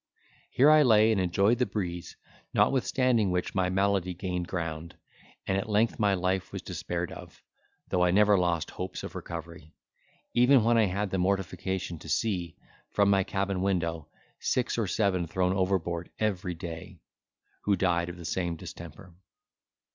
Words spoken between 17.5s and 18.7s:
who died of the same